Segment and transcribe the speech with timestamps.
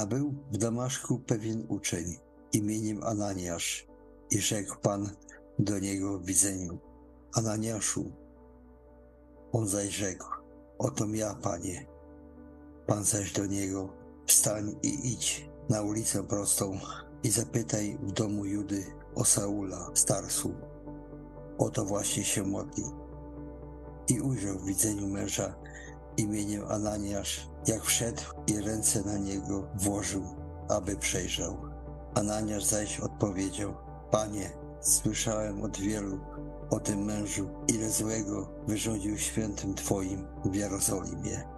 [0.00, 2.16] A był w Damaszku pewien uczeń
[2.52, 3.86] imieniem Ananiasz
[4.30, 5.10] i rzekł Pan
[5.58, 6.78] do niego w widzeniu,
[7.34, 8.12] Ananiaszu.
[9.52, 10.26] On zaś rzekł,
[10.78, 11.86] oto ja, Panie.
[12.86, 13.92] Pan zaś do niego,
[14.26, 16.78] wstań i idź na ulicę prostą
[17.22, 20.54] i zapytaj w domu Judy o Saula, starsu.
[21.58, 22.84] Oto właśnie się modli.
[24.08, 25.54] I ujrzał w widzeniu męża
[26.16, 30.22] imieniem Ananiasz, jak wszedł i ręce na niego włożył,
[30.68, 31.56] aby przejrzał.
[32.14, 33.74] Ananiasz zaś odpowiedział,
[34.10, 36.20] Panie, słyszałem od wielu
[36.70, 41.48] o tym mężu, ile złego wyrządził świętym Twoim w Jerozolimie.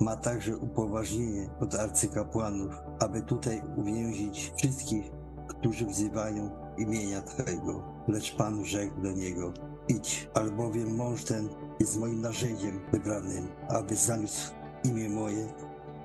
[0.00, 5.10] Ma także upoważnienie od arcykapłanów, aby tutaj uwięzić wszystkich,
[5.48, 7.84] którzy wzywają imienia Twojego.
[8.08, 9.52] Lecz Pan rzekł do niego,
[9.88, 11.48] idź, albowiem mąż ten
[11.80, 15.46] jest moim narzędziem wybranym, aby zaniósł imię moje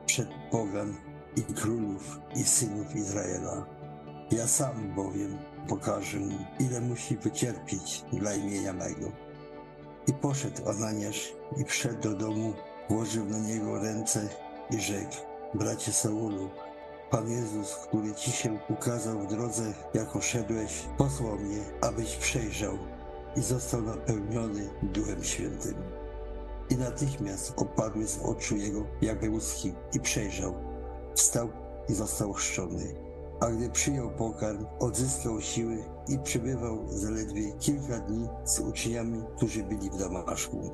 [0.06, 0.94] przed pogan
[1.36, 3.66] i królów i synów Izraela.
[4.32, 9.12] Ja sam bowiem pokażę mu, ile musi wycierpieć dla imienia mego.
[10.08, 12.54] I poszedł Ananiasz i wszedł do domu,
[12.90, 14.30] włożył na niego ręce
[14.70, 15.16] i rzekł,
[15.54, 16.50] bracie Saulu,
[17.12, 22.78] Pan Jezus, który Ci się ukazał w drodze, jako szedłeś, posłał mnie, abyś przejrzał
[23.36, 26.05] i został napełniony Duchem Świętym.
[26.70, 30.54] I natychmiast opadły z oczu jego jakby łuski i przejrzał.
[31.14, 31.50] Wstał
[31.90, 32.96] i został chrzczony.
[33.40, 39.90] A gdy przyjął pokarm, odzyskał siły i przebywał zaledwie kilka dni z uczniami, którzy byli
[39.90, 40.72] w Damaszku.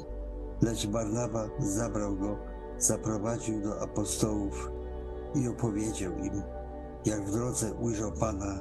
[0.62, 2.38] Lecz Barnaba zabrał go,
[2.78, 4.72] zaprowadził do apostołów
[5.36, 6.44] i opowiedział im,
[7.06, 8.60] jak w drodze ujrzał Pana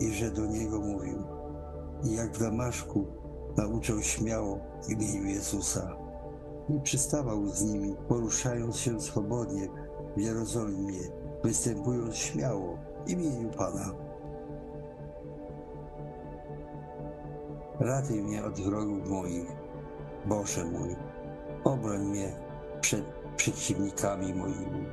[0.00, 1.22] i że do niego mówił.
[2.04, 3.06] I jak w Damaszku
[3.56, 6.01] nauczał śmiało imieniu Jezusa.
[6.68, 9.68] I przystawał z nimi, poruszając się swobodnie
[10.16, 11.00] w Jerozolimie,
[11.44, 13.94] występując śmiało w imieniu Pana.
[17.80, 19.52] Ratuj mnie od wrogów moich,
[20.26, 20.96] Boże mój,
[21.64, 22.32] obroń mnie
[22.80, 23.04] przed
[23.36, 24.86] przeciwnikami moimi